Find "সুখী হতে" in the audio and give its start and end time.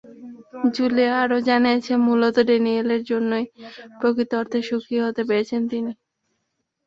4.69-5.21